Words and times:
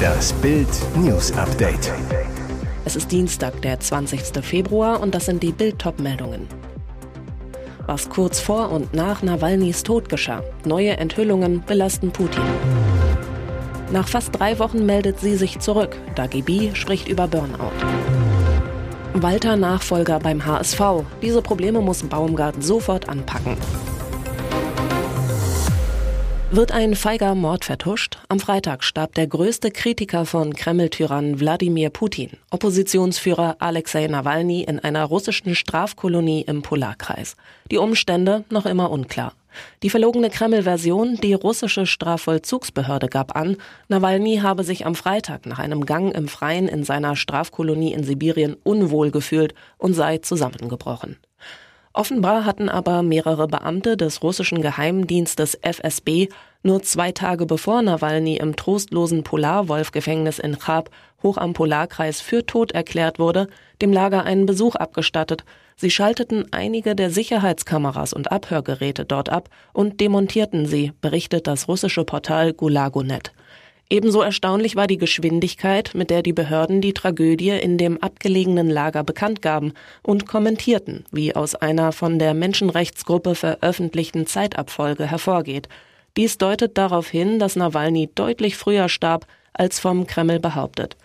Das 0.00 0.32
Bild 0.34 0.68
News 0.96 1.32
Update. 1.32 1.92
Es 2.84 2.96
ist 2.96 3.10
Dienstag, 3.10 3.60
der 3.62 3.78
20. 3.78 4.44
Februar 4.44 5.00
und 5.00 5.14
das 5.14 5.26
sind 5.26 5.42
die 5.42 5.52
Bild 5.52 5.82
meldungen 5.98 6.48
Was 7.86 8.08
kurz 8.08 8.40
vor 8.40 8.70
und 8.70 8.94
nach 8.94 9.22
Nawalnys 9.22 9.82
Tod 9.82 10.08
geschah. 10.08 10.42
Neue 10.64 10.96
Enthüllungen 10.96 11.62
belasten 11.62 12.10
Putin. 12.10 12.42
Nach 13.92 14.08
fast 14.08 14.38
drei 14.38 14.58
Wochen 14.58 14.86
meldet 14.86 15.20
sie 15.20 15.36
sich 15.36 15.58
zurück. 15.58 15.96
Dagi 16.14 16.70
spricht 16.74 17.08
über 17.08 17.26
Burnout. 17.26 17.72
Walter 19.14 19.56
Nachfolger 19.56 20.18
beim 20.18 20.46
HSV. 20.46 20.80
Diese 21.20 21.42
Probleme 21.42 21.80
muss 21.80 22.02
Baumgart 22.02 22.62
sofort 22.62 23.08
anpacken. 23.08 23.56
Wird 26.52 26.72
ein 26.72 26.96
feiger 26.96 27.36
Mord 27.36 27.64
vertuscht? 27.64 28.18
Am 28.28 28.40
Freitag 28.40 28.82
starb 28.82 29.14
der 29.14 29.28
größte 29.28 29.70
Kritiker 29.70 30.26
von 30.26 30.52
Kreml-Tyrann 30.52 31.38
Wladimir 31.38 31.90
Putin, 31.90 32.30
Oppositionsführer 32.50 33.54
Alexei 33.60 34.08
Nawalny 34.08 34.62
in 34.62 34.80
einer 34.80 35.04
russischen 35.04 35.54
Strafkolonie 35.54 36.42
im 36.42 36.62
Polarkreis. 36.62 37.36
Die 37.70 37.78
Umstände 37.78 38.44
noch 38.50 38.66
immer 38.66 38.90
unklar. 38.90 39.34
Die 39.84 39.90
verlogene 39.90 40.28
Kreml-Version, 40.28 41.18
die 41.22 41.34
russische 41.34 41.86
Strafvollzugsbehörde 41.86 43.06
gab 43.06 43.36
an, 43.36 43.56
Nawalny 43.86 44.38
habe 44.38 44.64
sich 44.64 44.86
am 44.86 44.96
Freitag 44.96 45.46
nach 45.46 45.60
einem 45.60 45.86
Gang 45.86 46.12
im 46.12 46.26
Freien 46.26 46.66
in 46.66 46.82
seiner 46.82 47.14
Strafkolonie 47.14 47.92
in 47.92 48.02
Sibirien 48.02 48.56
unwohl 48.64 49.12
gefühlt 49.12 49.54
und 49.78 49.94
sei 49.94 50.18
zusammengebrochen. 50.18 51.16
Offenbar 51.92 52.44
hatten 52.44 52.68
aber 52.68 53.02
mehrere 53.02 53.48
Beamte 53.48 53.96
des 53.96 54.22
russischen 54.22 54.62
Geheimdienstes 54.62 55.58
FSB 55.60 56.28
nur 56.62 56.82
zwei 56.82 57.10
Tage 57.10 57.46
bevor 57.46 57.82
Nawalny 57.82 58.36
im 58.36 58.54
trostlosen 58.54 59.24
Polarwolf-Gefängnis 59.24 60.38
in 60.38 60.58
Chab 60.58 60.90
hoch 61.22 61.36
am 61.36 61.52
Polarkreis 61.52 62.20
für 62.20 62.46
tot 62.46 62.72
erklärt 62.72 63.18
wurde, 63.18 63.48
dem 63.82 63.92
Lager 63.92 64.24
einen 64.24 64.46
Besuch 64.46 64.76
abgestattet. 64.76 65.44
Sie 65.76 65.90
schalteten 65.90 66.46
einige 66.52 66.94
der 66.94 67.10
Sicherheitskameras 67.10 68.12
und 68.12 68.30
Abhörgeräte 68.30 69.04
dort 69.04 69.28
ab 69.28 69.48
und 69.72 70.00
demontierten 70.00 70.66
sie, 70.66 70.92
berichtet 71.00 71.46
das 71.46 71.66
russische 71.66 72.04
Portal 72.04 72.52
Gulagonet. 72.52 73.32
Ebenso 73.92 74.22
erstaunlich 74.22 74.76
war 74.76 74.86
die 74.86 74.98
Geschwindigkeit, 74.98 75.90
mit 75.94 76.10
der 76.10 76.22
die 76.22 76.32
Behörden 76.32 76.80
die 76.80 76.94
Tragödie 76.94 77.50
in 77.50 77.76
dem 77.76 78.00
abgelegenen 78.00 78.70
Lager 78.70 79.02
bekannt 79.02 79.42
gaben 79.42 79.72
und 80.04 80.28
kommentierten, 80.28 81.04
wie 81.10 81.34
aus 81.34 81.56
einer 81.56 81.90
von 81.90 82.20
der 82.20 82.32
Menschenrechtsgruppe 82.32 83.34
veröffentlichten 83.34 84.28
Zeitabfolge 84.28 85.10
hervorgeht. 85.10 85.68
Dies 86.16 86.38
deutet 86.38 86.78
darauf 86.78 87.08
hin, 87.08 87.40
dass 87.40 87.56
Nawalny 87.56 88.08
deutlich 88.14 88.56
früher 88.56 88.88
starb, 88.88 89.26
als 89.52 89.80
vom 89.80 90.06
Kreml 90.06 90.38
behauptet. 90.38 90.96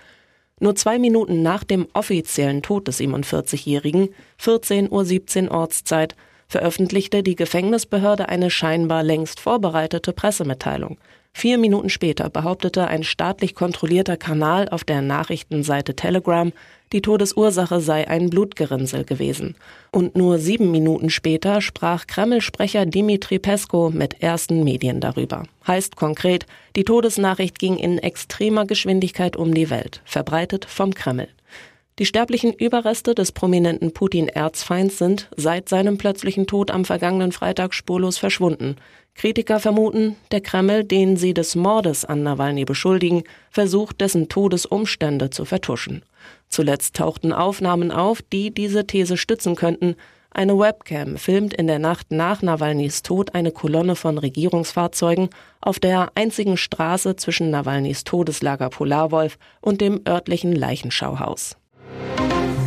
Nur 0.60 0.76
zwei 0.76 1.00
Minuten 1.00 1.42
nach 1.42 1.64
dem 1.64 1.88
offiziellen 1.94 2.62
Tod 2.62 2.88
des 2.88 3.00
47-Jährigen, 3.00 4.10
14.17 4.40 5.46
Uhr 5.46 5.52
Ortszeit, 5.52 6.16
veröffentlichte 6.48 7.24
die 7.24 7.36
Gefängnisbehörde 7.36 8.30
eine 8.30 8.50
scheinbar 8.50 9.04
längst 9.04 9.40
vorbereitete 9.40 10.14
Pressemitteilung. 10.14 10.98
Vier 11.38 11.58
Minuten 11.58 11.90
später 11.90 12.30
behauptete 12.30 12.88
ein 12.88 13.04
staatlich 13.04 13.56
kontrollierter 13.56 14.16
Kanal 14.16 14.70
auf 14.70 14.86
der 14.86 15.02
Nachrichtenseite 15.02 15.94
Telegram, 15.94 16.54
die 16.94 17.02
Todesursache 17.02 17.82
sei 17.82 18.08
ein 18.08 18.30
Blutgerinnsel 18.30 19.04
gewesen. 19.04 19.56
Und 19.92 20.16
nur 20.16 20.40
sieben 20.40 20.72
Minuten 20.72 21.10
später 21.10 21.60
sprach 21.60 22.08
Kreml-Sprecher 22.08 22.86
Dimitri 22.86 23.38
Pesko 23.38 23.90
mit 23.90 24.24
ersten 24.24 24.64
Medien 24.64 25.02
darüber. 25.02 25.44
Heißt 25.68 25.98
konkret, 25.98 26.46
die 26.78 26.86
Todesnachricht 26.86 27.60
ging 27.60 27.76
in 27.76 27.98
extremer 27.98 28.66
Geschwindigkeit 28.66 29.36
um 29.36 29.54
die 29.54 29.70
Welt, 29.70 30.02
verbreitet 30.06 30.64
vom 30.64 30.94
Kreml. 30.94 31.28
Die 31.98 32.06
sterblichen 32.06 32.52
Überreste 32.52 33.16
des 33.16 33.32
prominenten 33.32 33.94
Putin-Erzfeinds 33.94 34.98
sind 34.98 35.30
seit 35.38 35.70
seinem 35.70 35.98
plötzlichen 35.98 36.46
Tod 36.46 36.70
am 36.70 36.84
vergangenen 36.84 37.32
Freitag 37.32 37.74
spurlos 37.74 38.18
verschwunden. 38.18 38.76
Kritiker 39.14 39.62
vermuten, 39.62 40.18
der 40.34 40.42
Kreml, 40.42 40.84
den 40.84 41.16
sie 41.16 41.34
des 41.34 41.56
Mordes 41.56 42.04
an 42.04 42.22
Nawalny 42.22 42.66
beschuldigen, 42.66 43.24
versucht, 43.50 44.02
dessen 44.02 44.28
Todesumstände 44.28 45.30
zu 45.30 45.46
vertuschen. 45.46 46.04
Zuletzt 46.50 46.98
tauchten 46.98 47.32
Aufnahmen 47.32 47.92
auf, 47.92 48.22
die 48.22 48.52
diese 48.52 48.86
These 48.86 49.16
stützen 49.16 49.56
könnten. 49.56 49.96
Eine 50.32 50.60
Webcam 50.60 51.16
filmt 51.16 51.54
in 51.54 51.68
der 51.68 51.80
Nacht 51.80 52.12
nach 52.12 52.42
Nawalnys 52.42 53.04
Tod 53.04 53.34
eine 53.36 53.54
Kolonne 53.54 53.96
von 53.96 54.18
Regierungsfahrzeugen 54.18 55.30
auf 55.62 55.80
der 55.80 56.12
einzigen 56.16 56.58
Straße 56.58 57.16
zwischen 57.16 57.52
Nawalnys 57.52 58.04
Todeslager 58.04 58.70
Polarwolf 58.70 59.38
und 59.62 59.80
dem 59.80 60.02
örtlichen 60.06 60.52
Leichenschauhaus. 60.52 61.56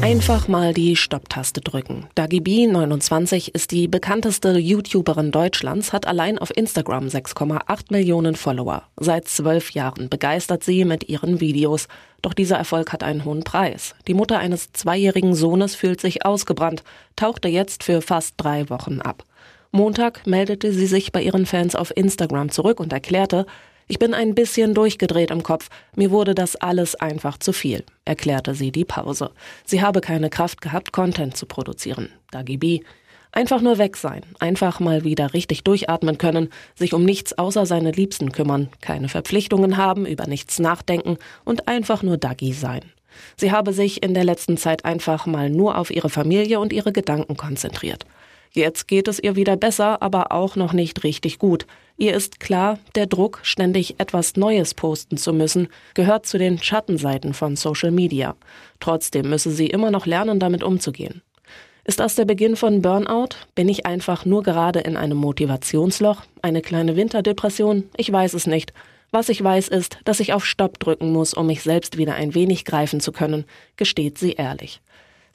Einfach 0.00 0.48
mal 0.48 0.72
die 0.72 0.96
Stopptaste 0.96 1.60
drücken. 1.60 2.06
Dagi 2.14 2.40
B, 2.40 2.66
29, 2.66 3.54
ist 3.54 3.72
die 3.72 3.88
bekannteste 3.88 4.56
YouTuberin 4.56 5.32
Deutschlands, 5.32 5.92
hat 5.92 6.06
allein 6.06 6.38
auf 6.38 6.56
Instagram 6.56 7.08
6,8 7.08 7.90
Millionen 7.90 8.34
Follower. 8.34 8.84
Seit 8.96 9.28
zwölf 9.28 9.72
Jahren 9.72 10.08
begeistert 10.08 10.64
sie 10.64 10.84
mit 10.84 11.08
ihren 11.08 11.40
Videos. 11.40 11.88
Doch 12.22 12.32
dieser 12.32 12.56
Erfolg 12.56 12.92
hat 12.92 13.02
einen 13.02 13.24
hohen 13.24 13.44
Preis. 13.44 13.94
Die 14.06 14.14
Mutter 14.14 14.38
eines 14.38 14.72
zweijährigen 14.72 15.34
Sohnes 15.34 15.74
fühlt 15.74 16.00
sich 16.00 16.24
ausgebrannt, 16.24 16.84
tauchte 17.16 17.48
jetzt 17.48 17.84
für 17.84 18.00
fast 18.00 18.34
drei 18.38 18.70
Wochen 18.70 19.00
ab. 19.00 19.24
Montag 19.72 20.26
meldete 20.26 20.72
sie 20.72 20.86
sich 20.86 21.12
bei 21.12 21.22
ihren 21.22 21.44
Fans 21.44 21.74
auf 21.74 21.94
Instagram 21.94 22.50
zurück 22.50 22.80
und 22.80 22.92
erklärte, 22.92 23.46
ich 23.88 23.98
bin 23.98 24.12
ein 24.12 24.34
bisschen 24.34 24.74
durchgedreht 24.74 25.30
im 25.30 25.42
Kopf. 25.42 25.70
Mir 25.96 26.10
wurde 26.10 26.34
das 26.34 26.56
alles 26.56 26.94
einfach 26.94 27.38
zu 27.38 27.52
viel, 27.52 27.84
erklärte 28.04 28.54
sie 28.54 28.70
die 28.70 28.84
Pause. 28.84 29.30
Sie 29.64 29.82
habe 29.82 30.02
keine 30.02 30.28
Kraft 30.28 30.60
gehabt, 30.60 30.92
Content 30.92 31.36
zu 31.36 31.46
produzieren. 31.46 32.10
Dagi 32.30 32.58
B. 32.58 32.80
Einfach 33.32 33.60
nur 33.60 33.78
weg 33.78 33.96
sein, 33.96 34.22
einfach 34.38 34.80
mal 34.80 35.04
wieder 35.04 35.34
richtig 35.34 35.64
durchatmen 35.64 36.18
können, 36.18 36.50
sich 36.74 36.94
um 36.94 37.04
nichts 37.04 37.36
außer 37.36 37.66
seine 37.66 37.90
Liebsten 37.90 38.32
kümmern, 38.32 38.68
keine 38.80 39.08
Verpflichtungen 39.08 39.76
haben, 39.76 40.06
über 40.06 40.26
nichts 40.26 40.58
nachdenken 40.58 41.18
und 41.44 41.68
einfach 41.68 42.02
nur 42.02 42.16
Dagi 42.16 42.52
sein. 42.52 42.82
Sie 43.36 43.52
habe 43.52 43.72
sich 43.72 44.02
in 44.02 44.14
der 44.14 44.24
letzten 44.24 44.56
Zeit 44.56 44.84
einfach 44.84 45.26
mal 45.26 45.50
nur 45.50 45.76
auf 45.76 45.90
ihre 45.90 46.08
Familie 46.08 46.60
und 46.60 46.72
ihre 46.72 46.92
Gedanken 46.92 47.36
konzentriert. 47.36 48.04
Jetzt 48.52 48.88
geht 48.88 49.08
es 49.08 49.18
ihr 49.18 49.36
wieder 49.36 49.56
besser, 49.56 50.02
aber 50.02 50.32
auch 50.32 50.56
noch 50.56 50.72
nicht 50.72 51.04
richtig 51.04 51.38
gut. 51.38 51.66
Ihr 51.96 52.14
ist 52.14 52.40
klar, 52.40 52.78
der 52.94 53.06
Druck, 53.06 53.40
ständig 53.42 53.98
etwas 53.98 54.36
Neues 54.36 54.74
posten 54.74 55.16
zu 55.16 55.32
müssen, 55.32 55.68
gehört 55.94 56.26
zu 56.26 56.38
den 56.38 56.58
Schattenseiten 56.58 57.34
von 57.34 57.56
Social 57.56 57.90
Media. 57.90 58.36
Trotzdem 58.80 59.28
müsse 59.28 59.50
sie 59.50 59.66
immer 59.66 59.90
noch 59.90 60.06
lernen, 60.06 60.38
damit 60.38 60.62
umzugehen. 60.62 61.22
Ist 61.84 62.00
das 62.00 62.14
der 62.14 62.26
Beginn 62.26 62.54
von 62.54 62.82
Burnout? 62.82 63.30
Bin 63.54 63.68
ich 63.68 63.86
einfach 63.86 64.24
nur 64.24 64.42
gerade 64.42 64.80
in 64.80 64.96
einem 64.96 65.16
Motivationsloch? 65.16 66.22
Eine 66.42 66.60
kleine 66.60 66.96
Winterdepression? 66.96 67.88
Ich 67.96 68.12
weiß 68.12 68.34
es 68.34 68.46
nicht. 68.46 68.72
Was 69.10 69.30
ich 69.30 69.42
weiß 69.42 69.68
ist, 69.68 69.98
dass 70.04 70.20
ich 70.20 70.34
auf 70.34 70.44
Stopp 70.44 70.78
drücken 70.78 71.12
muss, 71.12 71.32
um 71.32 71.46
mich 71.46 71.62
selbst 71.62 71.96
wieder 71.96 72.14
ein 72.14 72.34
wenig 72.34 72.66
greifen 72.66 73.00
zu 73.00 73.10
können, 73.10 73.46
gesteht 73.76 74.18
sie 74.18 74.32
ehrlich. 74.32 74.82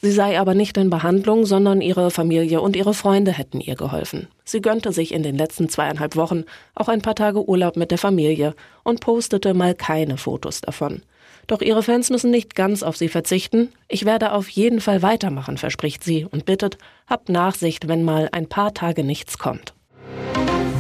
Sie 0.04 0.12
sei 0.12 0.38
aber 0.38 0.54
nicht 0.54 0.76
in 0.76 0.90
Behandlung, 0.90 1.46
sondern 1.46 1.80
ihre 1.80 2.12
Familie 2.12 2.60
und 2.60 2.76
ihre 2.76 2.94
Freunde 2.94 3.32
hätten 3.32 3.62
ihr 3.62 3.76
geholfen. 3.76 4.28
Sie 4.44 4.60
gönnte 4.60 4.92
sich 4.92 5.14
in 5.14 5.24
den 5.24 5.38
letzten 5.38 5.70
zweieinhalb 5.70 6.18
Wochen 6.18 6.44
auch 6.76 6.90
ein 6.90 7.02
paar 7.02 7.16
Tage 7.16 7.48
Urlaub 7.48 7.78
mit 7.78 7.90
der 7.90 7.98
Familie 7.98 8.54
und 8.84 9.00
postete 9.00 9.54
mal 9.54 9.74
keine 9.74 10.18
Fotos 10.18 10.60
davon. 10.60 11.04
Doch 11.48 11.62
ihre 11.62 11.84
Fans 11.84 12.10
müssen 12.10 12.32
nicht 12.32 12.54
ganz 12.54 12.84
auf 12.84 12.98
sie 12.98 13.08
verzichten. 13.08 13.70
Ich 13.88 14.04
werde 14.04 14.34
auf 14.34 14.50
jeden 14.50 14.82
Fall 14.82 15.02
weitermachen, 15.04 15.58
verspricht 15.58 16.04
sie 16.04 16.26
und 16.26 16.44
bittet, 16.44 16.78
habt 17.08 17.30
Nachsicht, 17.30 17.88
wenn 17.88 18.04
mal 18.04 18.28
ein 18.34 18.50
paar 18.50 18.74
Tage 18.74 19.06
nichts 19.06 19.38
kommt. 19.38 19.74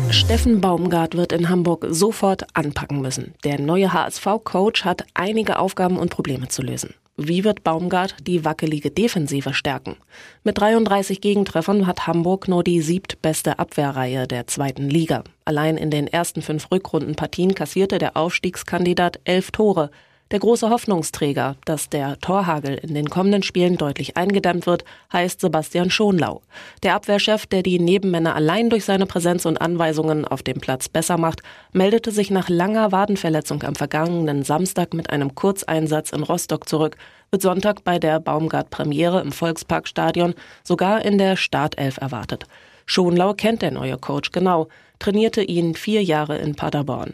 Steffen 0.09 0.59
Baumgart 0.59 1.16
wird 1.16 1.31
in 1.31 1.47
Hamburg 1.47 1.85
sofort 1.88 2.45
anpacken 2.56 3.00
müssen. 3.00 3.35
Der 3.45 3.57
neue 3.57 3.94
HSV-Coach 3.94 4.83
hat 4.83 5.06
einige 5.13 5.59
Aufgaben 5.59 5.98
und 5.98 6.09
Probleme 6.09 6.50
zu 6.50 6.62
lösen. 6.62 6.94
Wie 7.15 7.44
wird 7.44 7.63
Baumgart 7.63 8.15
die 8.25 8.44
wackelige 8.44 8.89
Defensive 8.89 9.54
stärken? 9.54 9.98
Mit 10.44 10.57
33 10.57 11.21
Gegentreffern 11.21 11.86
hat 11.86 12.07
Hamburg 12.07 12.48
nur 12.48 12.63
die 12.63 12.81
siebtbeste 12.81 13.60
Abwehrreihe 13.60 14.27
der 14.27 14.48
zweiten 14.48 14.89
Liga. 14.89 15.24
Allein 15.45 15.77
in 15.77 15.92
den 15.92 16.07
ersten 16.07 16.42
fünf 16.42 16.71
Rückrundenpartien 16.71 17.54
kassierte 17.54 18.00
der 18.00 18.18
Aufstiegskandidat 18.18 19.19
elf 19.25 19.51
Tore. 19.51 19.92
Der 20.33 20.39
große 20.39 20.71
Hoffnungsträger, 20.71 21.57
dass 21.63 21.89
der 21.89 22.18
Torhagel 22.18 22.74
in 22.74 22.95
den 22.95 23.07
kommenden 23.07 23.44
Spielen 23.44 23.77
deutlich 23.77 24.18
eingedämmt 24.18 24.65
wird, 24.65 24.83
heißt 25.13 25.39
Sebastian 25.39 25.91
Schonlau. 25.91 26.41
Der 26.81 26.95
Abwehrchef, 26.95 27.45
der 27.45 27.62
die 27.62 27.77
Nebenmänner 27.77 28.33
allein 28.33 28.71
durch 28.71 28.83
seine 28.83 29.06
Präsenz 29.06 29.45
und 29.45 29.62
Anweisungen 29.62 30.25
auf 30.25 30.41
dem 30.41 30.59
Platz 30.59 30.89
besser 30.89 31.19
macht, 31.19 31.44
meldete 31.71 32.09
sich 32.09 32.31
nach 32.31 32.50
langer 32.50 32.91
Wadenverletzung 32.91 33.62
am 33.62 33.75
vergangenen 33.75 34.41
Samstag 34.41 34.95
mit 34.95 35.12
einem 35.12 35.35
Kurzeinsatz 35.35 36.12
in 36.12 36.24
Rostock 36.24 36.68
zurück, 36.68 36.97
wird 37.29 37.44
Sonntag 37.44 37.83
bei 37.83 38.00
der 38.00 38.19
Baumgart-Premiere 38.19 39.21
im 39.21 39.33
Volksparkstadion 39.33 40.33
sogar 40.63 41.06
in 41.06 41.19
der 41.19 41.36
Startelf 41.36 41.97
erwartet. 41.97 42.45
Schonlau 42.88 43.36
kennt 43.36 43.62
der 43.62 43.69
neue 43.69 44.00
Coach 44.00 44.31
genau, 44.31 44.68
trainierte 44.97 45.44
ihn 45.44 45.75
vier 45.75 46.03
Jahre 46.03 46.39
in 46.39 46.56
Paderborn. 46.56 47.13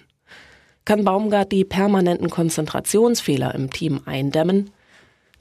Kann 0.89 1.03
Baumgart 1.03 1.51
die 1.51 1.65
permanenten 1.65 2.31
Konzentrationsfehler 2.31 3.53
im 3.53 3.69
Team 3.69 4.01
eindämmen? 4.06 4.71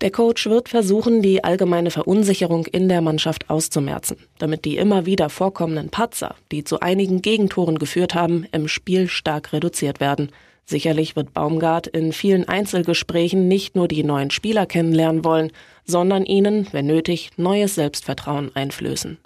Der 0.03 0.11
Coach 0.11 0.45
wird 0.45 0.69
versuchen, 0.69 1.23
die 1.23 1.43
allgemeine 1.43 1.91
Verunsicherung 1.91 2.67
in 2.67 2.91
der 2.91 3.01
Mannschaft 3.01 3.49
auszumerzen, 3.49 4.19
damit 4.37 4.67
die 4.67 4.77
immer 4.77 5.07
wieder 5.07 5.31
vorkommenden 5.31 5.89
Patzer, 5.89 6.35
die 6.53 6.65
zu 6.65 6.81
einigen 6.81 7.23
Gegentoren 7.23 7.79
geführt 7.79 8.15
haben, 8.15 8.45
im 8.53 8.69
Spiel 8.69 9.09
stark 9.09 9.55
reduziert 9.55 10.01
werden. 10.01 10.33
Sicherlich 10.67 11.17
wird 11.17 11.33
Baumgart 11.33 11.87
in 11.87 12.13
vielen 12.13 12.47
Einzelgesprächen 12.47 13.49
nicht 13.49 13.75
nur 13.75 13.89
die 13.89 14.05
neuen 14.05 14.31
Spieler 14.31 14.67
kennenlernen 14.67 15.25
wollen, 15.25 15.51
sondern 15.87 16.27
ihnen, 16.27 16.67
wenn 16.73 16.87
nötig, 16.87 17.31
neues 17.39 17.75
Selbstvertrauen 17.75 18.55
einflößen. 18.55 19.17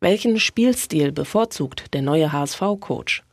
Welchen 0.00 0.40
Spielstil 0.40 1.12
bevorzugt 1.12 1.92
der 1.92 2.00
neue 2.00 2.32
HSV-Coach? 2.32 3.24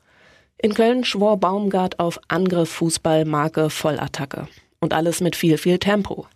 In 0.63 0.75
Köln 0.75 1.03
schwor 1.03 1.37
Baumgart 1.37 1.97
auf 1.99 2.19
Angriff, 2.27 2.69
Fußball, 2.69 3.25
Marke, 3.25 3.71
Vollattacke. 3.71 4.47
Und 4.79 4.93
alles 4.93 5.19
mit 5.19 5.35
viel, 5.35 5.57
viel 5.57 5.79
Tempo. 5.79 6.27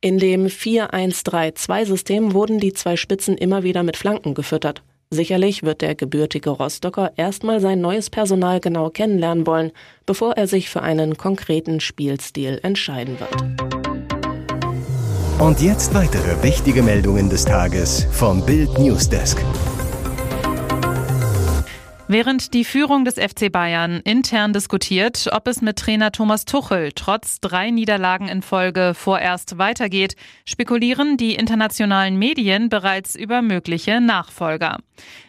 In 0.00 0.20
dem 0.20 0.46
4-1-3-2-System 0.46 2.32
wurden 2.32 2.60
die 2.60 2.72
zwei 2.72 2.96
Spitzen 2.96 3.36
immer 3.36 3.64
wieder 3.64 3.82
mit 3.82 3.96
Flanken 3.96 4.34
gefüttert. 4.34 4.82
Sicherlich 5.10 5.64
wird 5.64 5.80
der 5.82 5.96
gebürtige 5.96 6.50
Rostocker 6.50 7.12
erstmal 7.16 7.60
sein 7.60 7.80
neues 7.80 8.08
Personal 8.08 8.60
genau 8.60 8.88
kennenlernen 8.88 9.48
wollen, 9.48 9.72
bevor 10.06 10.36
er 10.36 10.46
sich 10.46 10.70
für 10.70 10.82
einen 10.82 11.16
konkreten 11.16 11.80
Spielstil 11.80 12.60
entscheiden 12.62 13.18
wird. 13.18 13.34
Und 15.40 15.60
jetzt 15.60 15.92
weitere 15.92 16.40
wichtige 16.44 16.84
Meldungen 16.84 17.28
des 17.28 17.44
Tages 17.44 18.06
vom 18.12 18.46
Bild 18.46 18.78
Newsdesk. 18.78 19.44
Während 22.12 22.52
die 22.52 22.66
Führung 22.66 23.06
des 23.06 23.14
FC 23.14 23.50
Bayern 23.50 24.02
intern 24.04 24.52
diskutiert, 24.52 25.30
ob 25.32 25.48
es 25.48 25.62
mit 25.62 25.78
Trainer 25.78 26.12
Thomas 26.12 26.44
Tuchel 26.44 26.92
trotz 26.94 27.40
drei 27.40 27.70
Niederlagen 27.70 28.28
in 28.28 28.42
Folge 28.42 28.92
vorerst 28.94 29.56
weitergeht, 29.56 30.14
spekulieren 30.44 31.16
die 31.16 31.34
internationalen 31.34 32.18
Medien 32.18 32.68
bereits 32.68 33.16
über 33.16 33.40
mögliche 33.40 34.02
Nachfolger. 34.02 34.76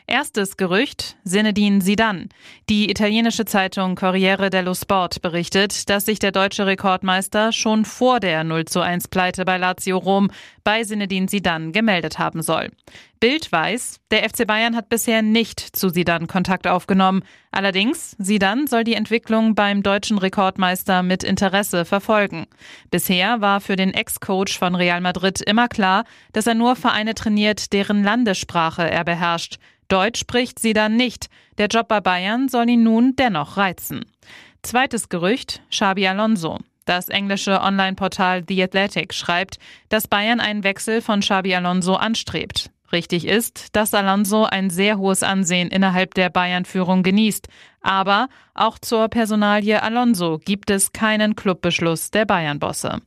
Erstes 0.06 0.58
Gerücht, 0.58 1.16
Zinedine 1.24 1.80
Zidane. 1.80 2.28
Die 2.70 2.90
italienische 2.90 3.46
Zeitung 3.46 3.96
Corriere 3.96 4.50
dello 4.50 4.74
Sport 4.74 5.22
berichtet, 5.22 5.90
dass 5.90 6.06
sich 6.06 6.20
der 6.20 6.34
deutsche 6.34 6.66
Rekordmeister 6.66 7.54
schon 7.54 7.86
vor 7.86 8.20
der 8.20 8.44
0 8.44 8.66
zu 8.66 8.82
1 8.82 9.08
Pleite 9.08 9.46
bei 9.46 9.58
Lazio 9.58 9.98
Rom 9.98 10.30
bei 10.66 10.84
Zinedine 10.84 11.28
Zidane 11.28 11.72
gemeldet 11.72 12.20
haben 12.20 12.42
soll. 12.42 12.70
Bild 13.22 13.50
weiß, 13.50 14.02
der 14.12 14.30
FC 14.30 14.46
Bayern 14.46 14.76
hat 14.76 14.90
bisher 14.90 15.22
nicht 15.22 15.62
zu 15.62 15.90
Zidane 15.90 16.28
Kontakt 16.28 16.68
aufgenommen. 16.68 17.24
Allerdings, 17.52 18.18
Zidane 18.22 18.68
soll 18.68 18.84
die 18.84 18.96
Entwicklung 18.96 19.56
beim 19.56 19.84
deutschen 19.84 20.18
Rekordmeister 20.18 21.04
mit 21.04 21.24
Interesse 21.24 21.86
verfolgen. 21.86 22.48
Bisher 22.92 23.40
war 23.40 23.62
für 23.62 23.78
den 23.78 23.94
Ex-Coach 23.94 24.60
von 24.60 24.76
Real 24.76 25.00
Madrid 25.00 25.40
immer 25.40 25.70
klar, 25.70 26.04
dass 26.34 26.48
er 26.48 26.56
nur 26.56 26.76
Vereine 26.76 27.16
trainiert, 27.16 27.72
deren 27.72 28.04
Landessprache 28.04 28.92
er 28.92 29.06
beherrscht. 29.06 29.60
Deutsch 29.94 30.22
spricht 30.22 30.58
sie 30.58 30.74
dann 30.74 30.96
nicht. 30.96 31.28
Der 31.60 31.68
Job 31.68 31.88
bei 31.88 32.02
Bayern 32.02 32.50
soll 32.50 32.68
ihn 32.68 32.82
nun 32.82 33.16
dennoch 33.16 33.58
reizen. 33.58 34.04
Zweites 34.64 35.08
Gerücht, 35.08 35.62
Xabi 35.70 36.08
Alonso. 36.08 36.58
Das 36.86 37.10
englische 37.10 37.62
Online-Portal 37.62 38.44
The 38.48 38.64
Athletic 38.64 39.14
schreibt, 39.14 39.60
dass 39.90 40.08
Bayern 40.08 40.40
einen 40.40 40.64
Wechsel 40.64 41.00
von 41.04 41.20
Xabi 41.20 41.54
Alonso 41.54 41.94
anstrebt. 41.94 42.72
Richtig 42.92 43.28
ist, 43.28 43.76
dass 43.76 43.94
Alonso 43.94 44.46
ein 44.46 44.72
sehr 44.72 44.98
hohes 44.98 45.22
Ansehen 45.22 45.70
innerhalb 45.70 46.16
der 46.16 46.32
Bayern-Führung 46.32 47.04
genießt. 47.04 47.48
Aber 47.82 48.30
auch 48.56 48.80
zur 48.80 49.10
Personalie 49.10 49.80
Alonso 49.84 50.40
gibt 50.40 50.72
es 50.72 50.92
keinen 50.92 51.36
Clubbeschluss 51.36 52.10
der 52.10 52.26
Bayern-Bosse. 52.26 53.00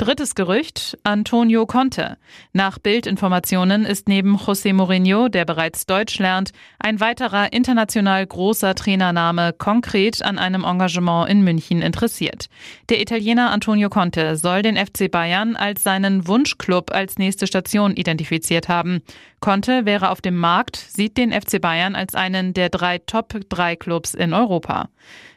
Drittes 0.00 0.34
Gerücht, 0.34 0.96
Antonio 1.04 1.66
Conte. 1.66 2.16
Nach 2.54 2.78
Bildinformationen 2.78 3.84
ist 3.84 4.08
neben 4.08 4.38
José 4.38 4.72
Mourinho, 4.72 5.28
der 5.28 5.44
bereits 5.44 5.84
Deutsch 5.84 6.18
lernt, 6.18 6.52
ein 6.78 7.00
weiterer 7.00 7.52
international 7.52 8.26
großer 8.26 8.74
Trainername 8.74 9.52
konkret 9.52 10.22
an 10.22 10.38
einem 10.38 10.64
Engagement 10.64 11.28
in 11.28 11.42
München 11.42 11.82
interessiert. 11.82 12.46
Der 12.88 13.02
Italiener 13.02 13.50
Antonio 13.50 13.90
Conte 13.90 14.38
soll 14.38 14.62
den 14.62 14.78
FC 14.78 15.10
Bayern 15.10 15.54
als 15.54 15.82
seinen 15.82 16.26
Wunschclub 16.26 16.94
als 16.94 17.18
nächste 17.18 17.46
Station 17.46 17.94
identifiziert 17.94 18.70
haben. 18.70 19.02
Conte 19.40 19.84
wäre 19.84 20.08
auf 20.08 20.22
dem 20.22 20.38
Markt, 20.38 20.76
sieht 20.76 21.18
den 21.18 21.30
FC 21.30 21.60
Bayern 21.60 21.94
als 21.94 22.14
einen 22.14 22.54
der 22.54 22.70
drei 22.70 22.96
Top-3-Clubs 22.96 24.14
in 24.14 24.32
Europa. 24.32 24.88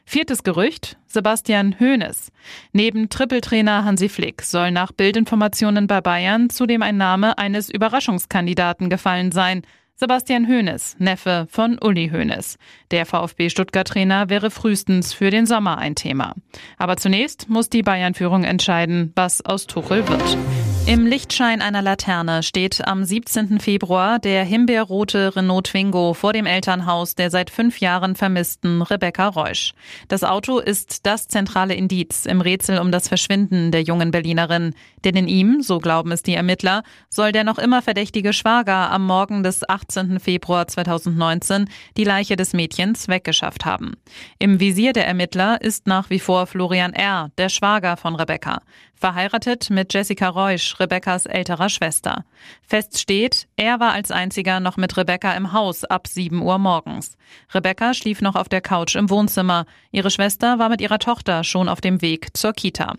Viertes 0.06 0.44
Gerücht, 0.44 0.98
Sebastian 1.08 1.76
Hoeneß. 1.80 2.32
Neben 2.72 3.10
Trippeltrainer 3.10 3.86
Hansi 3.86 4.10
Flick 4.10 4.42
soll 4.42 4.72
nach 4.72 4.92
Bildinformationen 4.92 5.88
bei 5.88 6.02
Bayern 6.02 6.50
zudem 6.50 6.82
ein 6.82 6.98
Name 6.98 7.38
eines 7.38 7.70
Überraschungskandidaten 7.70 8.90
gefallen 8.90 9.32
sein. 9.32 9.64
Sebastian 9.96 10.48
Hoeneß, 10.48 10.98
Neffe 11.00 11.48
von 11.50 11.78
Uli 11.82 12.10
Hoeneß. 12.10 12.58
Der 12.92 13.06
VfB 13.06 13.50
Stuttgart-Trainer 13.50 14.30
wäre 14.30 14.52
frühestens 14.52 15.14
für 15.14 15.30
den 15.30 15.46
Sommer 15.46 15.78
ein 15.78 15.96
Thema. 15.96 16.34
Aber 16.78 16.98
zunächst 16.98 17.48
muss 17.48 17.70
die 17.70 17.84
Bayern-Führung 17.84 18.44
entscheiden, 18.44 19.14
was 19.16 19.46
aus 19.46 19.68
Tuchel 19.68 20.08
wird. 20.08 20.73
Im 20.86 21.08
Lichtschein 21.08 21.62
einer 21.62 21.82
Laterne 21.82 22.44
steht 22.44 22.86
am 22.86 23.06
17. 23.06 23.62
Februar 23.62 24.20
der 24.20 24.44
himbeerrote 24.44 25.34
Renault 25.34 25.68
Twingo 25.68 26.14
vor 26.14 26.34
dem 26.34 26.46
Elternhaus 26.46 27.16
der 27.16 27.30
seit 27.30 27.50
fünf 27.50 27.80
Jahren 27.80 28.18
vermissten 28.18 28.82
Rebecca 28.82 29.30
Reusch. 29.30 29.74
Das 30.10 30.26
Auto 30.26 30.60
ist 30.60 31.06
das 31.06 31.30
zentrale 31.30 31.74
Indiz 31.74 32.26
im 32.26 32.42
Rätsel 32.42 32.80
um 32.80 32.92
das 32.92 33.08
Verschwinden 33.08 33.72
der 33.72 33.84
jungen 33.84 34.12
Berlinerin. 34.12 34.76
Denn 35.06 35.16
in 35.16 35.30
ihm, 35.30 35.62
so 35.62 35.80
glauben 35.80 36.12
es 36.12 36.22
die 36.22 36.36
Ermittler, 36.36 36.84
soll 37.10 37.32
der 37.32 37.46
noch 37.46 37.60
immer 37.60 37.82
verdächtige 37.82 38.34
Schwager 38.34 38.92
am 38.92 39.08
Morgen 39.08 39.42
des 39.42 39.68
18. 39.68 40.20
Februar 40.20 40.68
2019 40.68 41.70
die 41.96 42.04
Leiche 42.04 42.36
des 42.36 42.52
Mädchens 42.52 43.08
weggeschafft 43.08 43.64
haben. 43.64 43.94
Im 44.38 44.60
Visier 44.60 44.92
der 44.92 45.08
Ermittler 45.08 45.62
ist 45.62 45.88
nach 45.88 46.10
wie 46.10 46.20
vor 46.20 46.46
Florian 46.46 46.92
R., 46.92 47.32
der 47.38 47.48
Schwager 47.48 47.96
von 47.96 48.16
Rebecca 48.16 48.60
verheiratet 49.04 49.70
mit 49.70 49.94
Jessica 49.94 50.30
Reusch, 50.30 50.80
Rebekkas 50.80 51.26
älterer 51.26 51.68
Schwester. 51.68 52.24
Fest 52.66 52.98
steht, 52.98 53.50
er 53.58 53.82
war 53.82 53.92
als 53.92 54.12
einziger 54.12 54.62
noch 54.62 54.78
mit 54.78 54.96
Rebecca 54.96 55.34
im 55.34 55.52
Haus 55.52 55.84
ab 55.84 56.08
7 56.08 56.42
Uhr 56.42 56.58
morgens. 56.58 57.18
Rebecca 57.54 57.94
schlief 57.94 58.22
noch 58.22 58.36
auf 58.36 58.48
der 58.48 58.62
Couch 58.62 58.96
im 58.96 59.10
Wohnzimmer. 59.10 59.66
Ihre 59.92 60.10
Schwester 60.10 60.58
war 60.58 60.70
mit 60.70 60.80
ihrer 60.80 61.00
Tochter 61.00 61.44
schon 61.44 61.68
auf 61.68 61.82
dem 61.82 62.02
Weg 62.02 62.30
zur 62.34 62.54
Kita. 62.54 62.94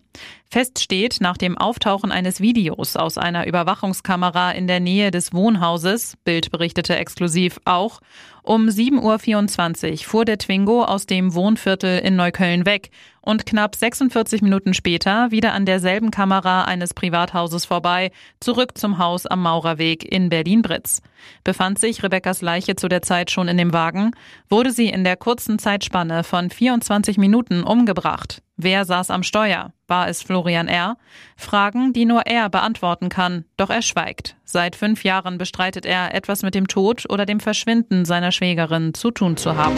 Fest 0.50 0.78
steht 0.78 1.23
nach 1.23 1.38
dem 1.38 1.56
Auftauchen 1.56 2.12
eines 2.12 2.40
Videos 2.40 2.96
aus 2.96 3.16
einer 3.16 3.46
Überwachungskamera 3.46 4.52
in 4.52 4.66
der 4.66 4.80
Nähe 4.80 5.11
des 5.11 5.32
Wohnhauses, 5.32 6.18
Bild 6.23 6.50
berichtete 6.50 6.96
exklusiv 6.96 7.58
auch, 7.64 8.00
um 8.42 8.68
7.24 8.68 9.90
Uhr 9.90 9.99
fuhr 9.99 10.25
der 10.26 10.37
Twingo 10.37 10.84
aus 10.84 11.06
dem 11.06 11.34
Wohnviertel 11.34 11.99
in 12.00 12.14
Neukölln 12.14 12.66
weg 12.66 12.90
und 13.25 13.47
knapp 13.47 13.75
46 13.75 14.43
Minuten 14.43 14.75
später 14.75 15.31
wieder 15.31 15.52
an 15.52 15.66
derselben 15.66 16.11
Kamera 16.11 16.64
eines 16.64 16.95
Privathauses 16.95 17.64
vorbei, 17.64 18.11
zurück 18.40 18.76
zum 18.76 18.99
Haus 18.99 19.26
am 19.26 19.43
Maurerweg 19.43 20.04
in 20.04 20.28
Berlin-Britz. 20.28 21.00
Befand 21.43 21.78
sich 21.78 22.02
Rebekkas 22.02 22.43
Leiche 22.43 22.76
zu 22.76 22.88
der 22.88 23.02
Zeit 23.02 23.31
schon 23.31 23.49
in 23.49 23.57
dem 23.57 23.73
Wagen, 23.73 24.12
wurde 24.49 24.71
sie 24.71 24.88
in 24.88 25.04
der 25.04 25.16
kurzen 25.16 25.59
Zeitspanne 25.59 26.25
von 26.25 26.50
24 26.50 27.16
Minuten 27.19 27.62
umgebracht. 27.62 28.43
Wer 28.57 28.85
saß 28.85 29.11
am 29.11 29.23
Steuer? 29.23 29.73
War 29.88 30.09
es 30.09 30.23
Florian 30.23 30.69
R.? 30.69 30.97
Fragen, 31.37 31.93
die 31.93 32.04
nur 32.04 32.26
er 32.26 32.49
beantworten 32.50 33.09
kann, 33.09 33.45
doch 33.57 33.71
er 33.71 33.83
schweigt. 33.83 34.37
Seit 34.45 34.76
fünf 34.76 35.02
Jahren 35.02 35.38
bestreitet 35.38 35.87
er, 35.87 36.14
etwas 36.14 36.43
mit 36.43 36.54
dem 36.54 36.69
Tod 36.69 37.04
oder 37.09 37.26
dem 37.26 37.40
Verschwinden 37.40 38.04
seiner 38.04 38.31
Schwägerin 38.31 38.95
zu 38.95 39.11
tun 39.11 39.37
zu 39.37 39.57
haben. 39.57 39.76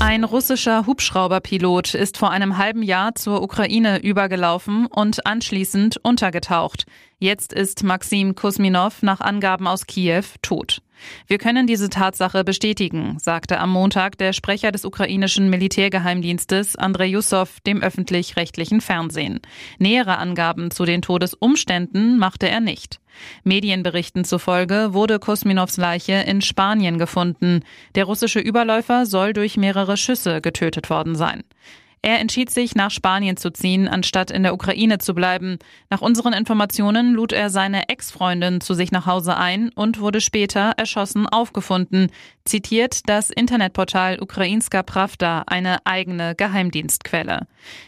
Ein 0.00 0.22
russischer 0.22 0.86
Hubschrauberpilot 0.86 1.94
ist 1.94 2.18
vor 2.18 2.30
einem 2.30 2.56
halben 2.56 2.82
Jahr 2.82 3.16
zur 3.16 3.42
Ukraine 3.42 3.98
übergelaufen 3.98 4.86
und 4.86 5.26
anschließend 5.26 5.98
untergetaucht. 6.04 6.86
Jetzt 7.18 7.52
ist 7.52 7.82
Maxim 7.82 8.36
Kusminov 8.36 9.02
nach 9.02 9.20
Angaben 9.20 9.66
aus 9.66 9.86
Kiew 9.86 10.24
tot. 10.40 10.82
Wir 11.26 11.38
können 11.38 11.66
diese 11.66 11.88
Tatsache 11.88 12.44
bestätigen, 12.44 13.18
sagte 13.18 13.58
am 13.58 13.70
Montag 13.70 14.18
der 14.18 14.32
Sprecher 14.32 14.72
des 14.72 14.84
ukrainischen 14.84 15.50
Militärgeheimdienstes 15.50 16.76
Andrei 16.76 17.06
Yusov 17.06 17.60
dem 17.60 17.82
öffentlich-rechtlichen 17.82 18.80
Fernsehen. 18.80 19.40
Nähere 19.78 20.18
Angaben 20.18 20.70
zu 20.70 20.84
den 20.84 21.02
Todesumständen 21.02 22.18
machte 22.18 22.48
er 22.48 22.60
nicht. 22.60 23.00
Medienberichten 23.44 24.24
zufolge 24.24 24.92
wurde 24.92 25.18
Kosminovs 25.18 25.76
Leiche 25.76 26.14
in 26.14 26.40
Spanien 26.40 26.98
gefunden. 26.98 27.62
Der 27.94 28.04
russische 28.04 28.40
Überläufer 28.40 29.06
soll 29.06 29.32
durch 29.32 29.56
mehrere 29.56 29.96
Schüsse 29.96 30.40
getötet 30.40 30.90
worden 30.90 31.16
sein. 31.16 31.44
Er 32.02 32.20
entschied 32.20 32.50
sich, 32.50 32.74
nach 32.74 32.90
Spanien 32.90 33.36
zu 33.36 33.50
ziehen, 33.50 33.88
anstatt 33.88 34.30
in 34.30 34.44
der 34.44 34.54
Ukraine 34.54 34.98
zu 34.98 35.14
bleiben. 35.14 35.58
Nach 35.90 36.00
unseren 36.00 36.32
Informationen 36.32 37.12
lud 37.12 37.32
er 37.32 37.50
seine 37.50 37.88
Ex-Freundin 37.88 38.60
zu 38.60 38.74
sich 38.74 38.92
nach 38.92 39.06
Hause 39.06 39.36
ein 39.36 39.70
und 39.74 40.00
wurde 40.00 40.20
später 40.20 40.72
erschossen 40.76 41.26
aufgefunden, 41.26 42.10
zitiert 42.44 43.08
das 43.08 43.30
Internetportal 43.30 44.20
Ukrainska 44.20 44.82
Pravda, 44.82 45.42
eine 45.46 45.84
eigene 45.86 46.34
Geheimdienstquelle. 46.34 47.46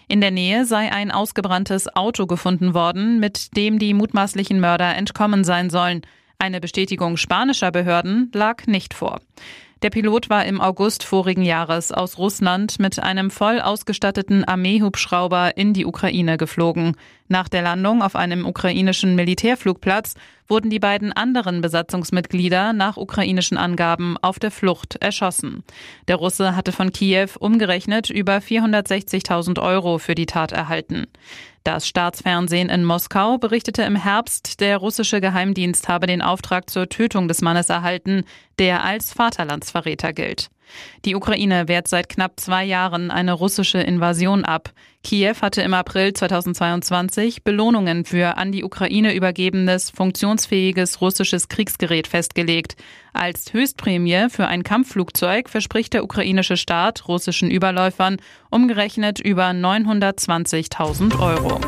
In 0.09 0.21
der 0.21 0.33
Nähe 0.33 0.64
sei 0.64 0.90
ein 0.93 1.11
ausgebranntes 1.11 1.95
Auto 1.95 2.26
gefunden 2.26 2.75
worden, 2.75 3.21
mit 3.21 3.57
dem 3.57 3.79
die 3.79 3.95
mutmaßlichen 3.95 4.61
Mörder 4.61 4.97
entkommen 4.97 5.45
sein 5.45 5.71
sollen. 5.71 6.02
Eine 6.38 6.61
Bestätigung 6.61 7.17
spanischer 7.17 7.71
Behörden 7.71 8.31
lag 8.35 8.67
nicht 8.67 8.95
vor. 8.95 9.21
Der 9.83 9.89
Pilot 9.89 10.29
war 10.29 10.45
im 10.45 10.61
August 10.61 11.05
vorigen 11.05 11.43
Jahres 11.43 11.91
aus 11.91 12.19
Russland 12.19 12.79
mit 12.79 13.03
einem 13.03 13.31
voll 13.31 13.63
ausgestatteten 13.63 14.45
Armeehubschrauber 14.45 15.57
in 15.57 15.73
die 15.73 15.87
Ukraine 15.87 16.37
geflogen. 16.37 16.97
Nach 17.29 17.49
der 17.49 17.63
Landung 17.63 18.03
auf 18.03 18.15
einem 18.15 18.45
ukrainischen 18.45 19.15
Militärflugplatz 19.15 20.17
wurden 20.49 20.69
die 20.69 20.81
beiden 20.81 21.13
anderen 21.13 21.63
Besatzungsmitglieder 21.63 22.75
nach 22.75 22.99
ukrainischen 22.99 23.57
Angaben 23.57 24.19
auf 24.19 24.39
der 24.39 24.51
Flucht 24.51 24.97
erschossen. 24.97 25.65
Der 26.09 26.17
Russe 26.17 26.55
hatte 26.55 26.73
von 26.73 26.93
Kiew 26.93 27.29
umgerechnet 27.39 28.11
über 28.11 28.37
460.000 28.37 29.63
Euro 29.63 29.97
für 29.97 30.15
die 30.15 30.27
Tat 30.27 30.53
erhalten. 30.53 31.07
Das 31.73 31.87
Staatsfernsehen 31.87 32.69
in 32.69 32.85
Moskau 32.85 33.39
berichtete 33.39 33.83
im 33.83 33.95
Herbst, 33.95 34.59
der 34.59 34.79
russische 34.79 35.21
Geheimdienst 35.21 35.89
habe 35.89 36.09
den 36.09 36.21
Auftrag 36.21 36.69
zur 36.69 36.89
Tötung 36.89 37.29
des 37.29 37.43
Mannes 37.43 37.71
erhalten, 37.71 38.25
der 38.59 38.83
als 38.83 39.12
Vaterlandsverräter 39.12 40.12
gilt. 40.12 40.50
Die 41.05 41.15
Ukraine 41.15 41.69
wehrt 41.69 41.89
seit 41.89 42.09
knapp 42.09 42.39
zwei 42.41 42.65
Jahren 42.65 43.11
eine 43.11 43.33
russische 43.33 43.79
Invasion 43.79 44.45
ab. 44.45 44.73
Kiew 45.03 45.37
hatte 45.41 45.62
im 45.62 45.73
April 45.73 46.12
2022 46.12 47.43
Belohnungen 47.43 48.05
für 48.05 48.37
an 48.37 48.53
die 48.53 48.65
Ukraine 48.65 49.15
übergebenes, 49.15 49.91
funktionsfähiges 49.91 51.00
russisches 51.00 51.49
Kriegsgerät 51.49 52.07
festgelegt. 52.07 52.77
Als 53.12 53.53
Höchstprämie 53.53 54.29
für 54.29 54.47
ein 54.47 54.62
Kampfflugzeug 54.62 55.49
verspricht 55.49 55.95
der 55.95 56.05
ukrainische 56.05 56.57
Staat 56.57 57.09
russischen 57.09 57.50
Überläufern 57.50 58.19
umgerechnet 58.50 59.21
über 59.21 59.47
920.000 59.47 61.19
Euro. 61.19 61.61